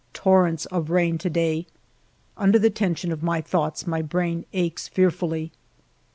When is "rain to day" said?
0.89-1.67